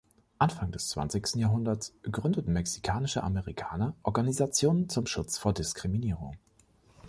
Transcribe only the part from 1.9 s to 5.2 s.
gründeten mexikanische Amerikaner Organisationen zum